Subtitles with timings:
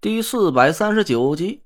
[0.00, 1.64] 第四百三十九集，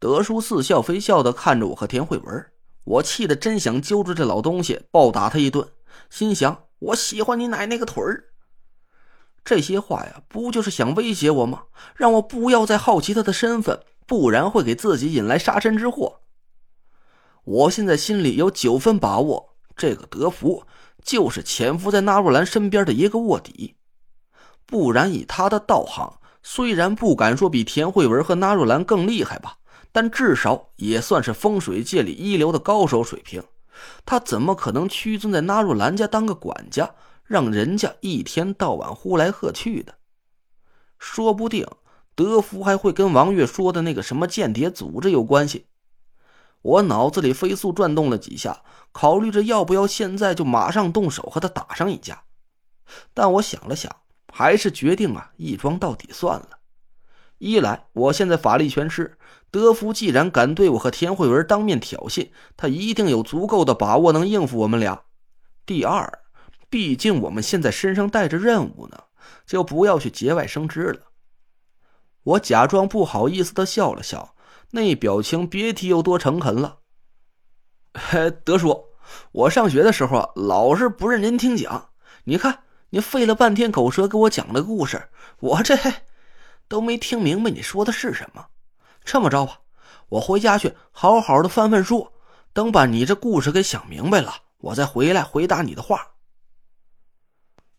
[0.00, 2.46] 德叔似笑非笑的看着我和田慧文，
[2.82, 5.68] 我气得真想揪住这老东西暴打他一顿，
[6.10, 8.24] 心想我喜欢你奶奶个腿儿。
[9.44, 11.66] 这些话呀，不就是想威胁我吗？
[11.94, 16.22] 让我不要再好奇他的身份，不然会给自己引来杀身之祸。
[17.44, 20.64] 我现在心里有九分把握，这个德福
[21.00, 23.76] 就是潜伏在纳若兰身边的一个卧底，
[24.66, 26.18] 不然以他的道行。
[26.42, 29.58] 虽然不敢说比田慧文和纳若兰更厉害吧，
[29.92, 33.42] 但至少也算是风水界里一流的高手水平。
[34.04, 36.94] 他怎么可能屈尊在纳若兰家当个管家，
[37.24, 39.94] 让人家一天到晚呼来喝去的？
[40.98, 41.66] 说不定
[42.14, 45.66] 德福还会跟王月说的那个什么间谍组织有关系。
[46.60, 52.24] 我脑子里飞速转动了几下，考虑着要不要现在就马上动手和他打上一架。
[53.14, 53.90] 但我想了想。
[54.34, 56.58] 还是决定啊，一桩到底算了。
[57.36, 59.18] 一来，我现在法力全失，
[59.50, 65.02] 德福既然敢对我和田慧文当面挑衅，他一定有足够的把握能应付我们俩。
[65.66, 66.20] 第二，
[66.70, 68.96] 毕竟我们现在身上带着任务呢，
[69.44, 71.02] 就不要去节外生枝了。
[72.22, 74.34] 我假装不好意思的笑了笑，
[74.70, 76.78] 那表情别提有多诚恳了。
[78.44, 78.84] 德叔，
[79.32, 81.90] 我上学的时候啊老是不认真听讲，
[82.24, 82.60] 你看。
[82.94, 85.08] 你费了半天口舌给我讲了个故事，
[85.40, 85.74] 我这
[86.68, 88.48] 都没听明白你说的是什么。
[89.02, 89.60] 这么着吧，
[90.10, 92.08] 我回家去好好的翻翻书，
[92.52, 96.08] 等把你这故事给想明白了，我再回来回答你的话。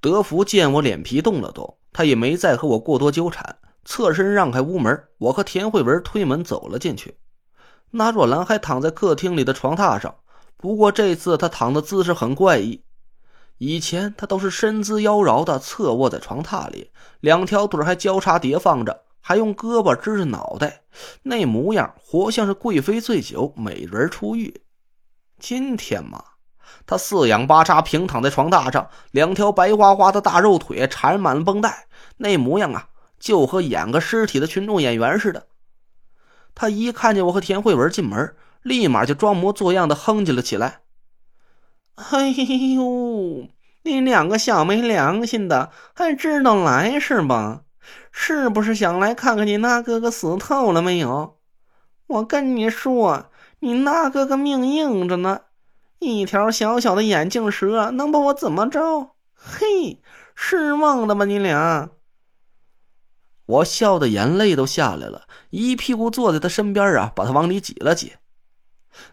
[0.00, 7.18] 德福见我脸皮动了动，他也没再和我过多纠缠，侧身让开屋门，我和田慧文推门走了进去。
[7.90, 10.14] 那若兰还躺在客厅里的床榻上，
[10.56, 12.82] 不过这次她躺的姿势很怪异。
[13.58, 20.82] 以前他都是身姿妖娆的侧卧在床榻里，两条腿还交叉叠放着，还用胳膊支着脑袋，
[21.22, 24.62] 那模样活像是贵妃醉酒，美人出浴。
[25.38, 26.22] 今天嘛，
[26.86, 31.86] 他四仰八叉平躺在床榻上，两条白花花的大肉腿缠满了绷带，
[32.16, 35.46] 那模样啊，就和演个尸体的群众演员似的。
[36.54, 40.82] 他一看见我和田慧文进门，立马就装模作样的哼唧了起来。
[41.94, 42.28] 哎
[42.74, 43.48] 呦，
[43.82, 47.62] 你两个小没良心的，还知道来是吧？
[48.10, 51.38] 是不是想来看看你那哥哥死透了没有？
[52.06, 55.42] 我跟你说，你那哥哥命硬着呢，
[56.00, 59.14] 一条小小的眼镜蛇能把我怎么着？
[59.34, 60.02] 嘿，
[60.34, 61.90] 失望了吧你俩？
[63.46, 68.14] 我笑的眼泪都下来了，一屁股坐在他身边啊，把他往里挤了挤。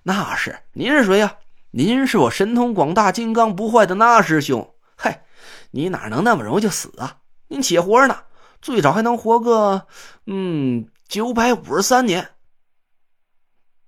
[0.03, 1.35] 那是，您是谁呀？
[1.73, 5.23] 您是我神通广大、金刚不坏的那师兄，嗨，
[5.71, 7.19] 你哪能那么容易就死啊？
[7.47, 8.23] 您且活呢，
[8.61, 9.87] 最少还能活个，
[10.25, 12.31] 嗯，九百五十三年。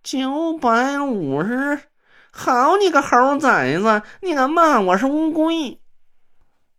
[0.01, 1.77] 九百五十，
[2.31, 5.81] 好你个猴崽子，你敢骂我是乌龟？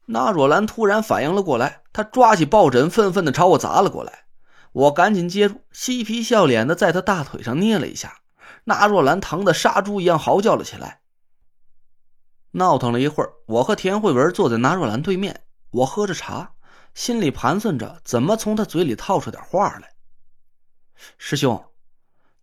[0.07, 4.25] 那若兰突然反应了过来，她抓起抱枕，愤愤的朝我砸了过来。
[4.73, 8.21] 我赶紧接住，嬉皮笑脸的在她大腿上捏了一下。
[8.65, 11.01] 那若兰疼得杀猪一样嚎叫了起来。
[12.53, 16.55] 闹腾了一会儿，我和田慧文坐在那若兰对面，我喝着茶，
[16.95, 19.91] 心里盘算着怎么从他嘴里套出点话来。
[21.19, 21.65] 师兄，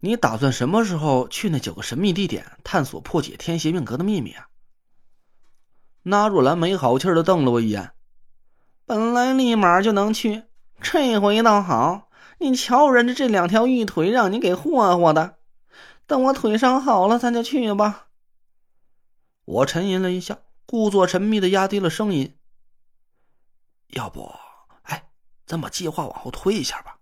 [0.02, 4.48] 你打算什么时候去那九个神秘地点探索破解天邪命格的秘密啊？
[6.04, 7.92] 那若兰没好气的瞪了我一眼。
[8.86, 10.44] 本来立马就能去，
[10.82, 12.10] 这回倒好，
[12.40, 15.38] 你瞧人家这两条玉腿，让你给霍霍的。
[16.12, 18.08] 等我腿伤好了，咱就去吧。
[19.46, 22.38] 我沉吟了一下，故作神秘的压低了声音
[23.96, 24.30] ：“要不，
[24.82, 25.10] 哎，
[25.46, 27.00] 咱把计划往后推一下吧。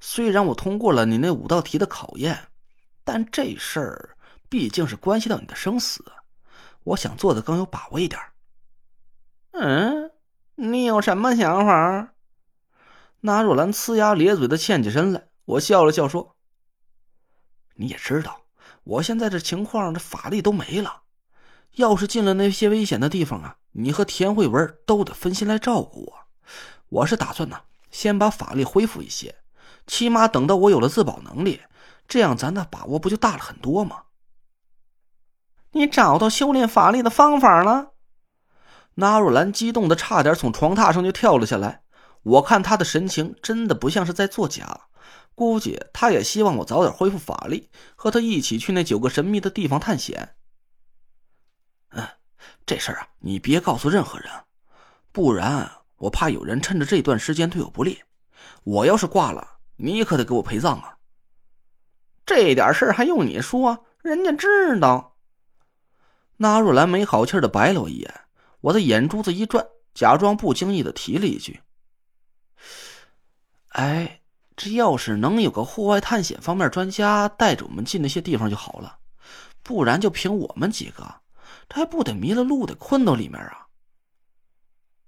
[0.00, 2.48] 虽然我通过了你那五道题的考验，
[3.04, 4.16] 但这事儿
[4.48, 6.02] 毕竟是关系到你的生死，
[6.84, 8.18] 我想做的更有把握一点。”
[9.52, 10.12] 嗯，
[10.54, 12.14] 你有什么想法？
[13.20, 16.38] 那若兰呲牙咧嘴的欠起身来，我笑了笑说。
[17.80, 18.42] 你也知道，
[18.84, 21.00] 我现在这情况，这法力都没了。
[21.76, 26.12] 要是进了那些危险的地方啊，你和田慧文都得分心来照顾我。
[26.90, 27.58] 我是打算呢，
[27.90, 29.34] 先把法力恢复一些，
[29.86, 31.62] 起码等到我有了自保能力，
[32.06, 34.02] 这样咱的把握不就大了很多吗？
[35.72, 37.92] 你找到修炼法力的方法了？
[38.96, 41.80] 纳若兰激动的差点从床榻上就跳了下来。
[42.24, 44.88] 我看他的神情，真的不像是在作假。
[45.40, 50.36] 估计他也希望我早点恢复法力，和他一起去那九个神秘的地方探险。
[51.92, 52.06] 嗯，
[52.66, 54.30] 这事儿啊，你别告诉任何人，
[55.12, 58.02] 不然我怕有人趁着这段时间对我不利。
[58.64, 60.98] 我要是挂了，你可得给我陪葬啊！
[62.26, 63.86] 这点事儿还用你说？
[64.02, 65.16] 人家知道。
[66.36, 68.14] 纳若兰没好气的白了我一眼，
[68.60, 71.62] 我的眼珠子一转，假装不经意的提了一句
[73.72, 74.19] ：“哎，
[74.62, 78.98] 这要是能有个户外探险方面专家带着我们进那些地方就好了，
[79.62, 81.14] 不然就凭我们几个，
[81.66, 83.68] 这还不得迷了路，得困到里面啊！”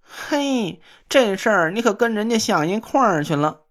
[0.01, 3.65] 嘿，这事儿你可跟人家想一块儿去了。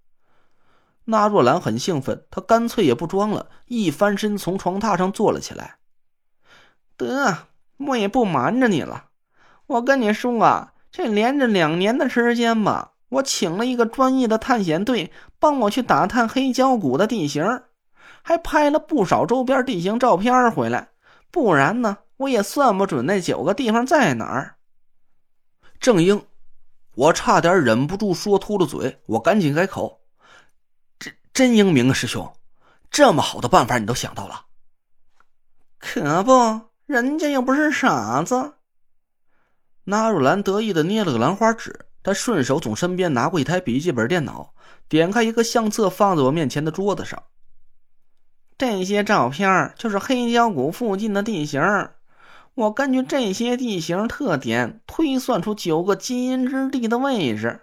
[1.06, 5.77] 那若兰很兴奋，她干脆也不装了，一翻身从床榻上坐了起来。
[6.95, 9.06] 得，我也不瞒着你了，
[9.66, 17.63] 我跟你说啊，这连着两年的时间吧，我请了一个专业的探险队帮我去打探黑胶谷的地形，
[18.21, 20.89] 还拍了不少周边地形照片回来。
[21.31, 24.57] 不然呢，我也算不准那九个地方在哪儿。
[25.79, 26.23] 正英，
[26.93, 30.01] 我差点忍不住说秃了嘴，我赶紧改口。
[30.99, 32.31] 真真英明啊，师兄，
[32.91, 34.45] 这么好的办法你都想到了，
[35.79, 38.53] 可不，人家又不是傻子。
[39.85, 44.53] 纳若兰得意的捏了个兰花指，他顺手从身边拿过一台笔记本电脑，
[44.89, 47.24] 点开一个相册，放在我面前的桌子上。
[48.57, 51.62] 这些照片就是黑胶谷附近的地形，
[52.53, 57.62] 我根据这些地形特点推算出九个基因之地的位置。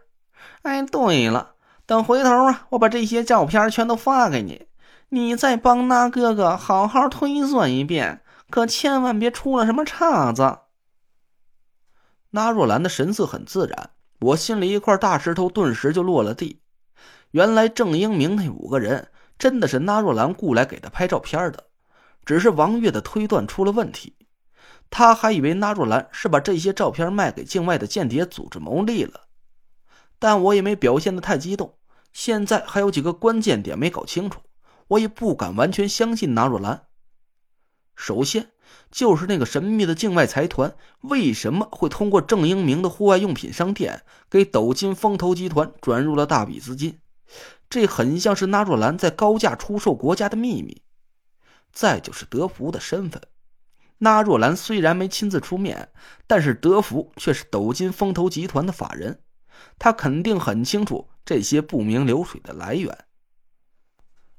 [0.63, 1.55] 哎，对了。
[1.87, 4.67] 等回头啊，我把这些照片全都发给你，
[5.09, 10.59] 你再帮那哥哥好好推算一遍，可千万别出了什么岔子。
[12.31, 13.91] 那若兰的神色很自然，
[14.21, 16.61] 我心里一块大石头顿时就落了地。
[17.31, 21.65] 原来郑英明那五个人真的是那若兰雇来给他拍照片的，
[22.25, 24.17] 只是王月的推断出了问题，
[24.91, 29.29] 他还以为那若兰是把这些照片卖给境外的间谍组织牟利了，
[30.19, 31.77] 但我也没表现的太激动。
[32.13, 34.41] 现在还有几个关键点没搞清楚，
[34.89, 36.87] 我也不敢完全相信纳若兰。
[37.95, 38.51] 首先
[38.91, 46.99] 就是那个神秘的境外财团为什么会通过郑英明的户外用品商店给斗金风投集团转入了大笔资金？
[47.69, 50.83] 这很像是纳若兰在高价出售国家的秘密。
[51.71, 53.21] 再就是德福的身份，
[53.99, 55.91] 纳若兰虽然没亲自出面，
[56.27, 59.21] 但是德福却是斗金风投集团的法人，
[59.79, 61.09] 他肯定很清楚。
[61.27, 63.05] 这些不明流水的来源，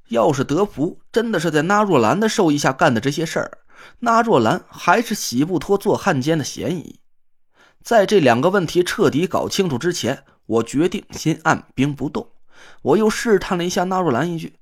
[0.07, 3.58] 要是德福真的是在纳若兰的授意下干的这些事儿，
[3.99, 6.99] 纳若兰还是洗不脱做汉奸的嫌疑。
[7.83, 12.31] 在这两个问题彻底搞清楚之前，我决定先按兵不动。
[12.81, 14.59] 我又试探了一下纳若兰一句：“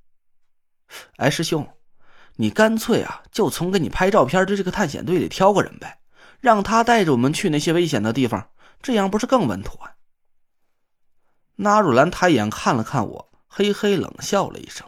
[1.18, 1.68] 哎，师兄，
[2.36, 6.00] 你干脆啊，就从给你拍照片的这个探险队里挑个人呗，
[6.40, 8.50] 让他带着我们去那些危险的地方，
[8.81, 9.80] 这样不是更稳妥？”
[11.60, 14.88] 纳若兰抬眼看了看我，嘿嘿冷笑了一声。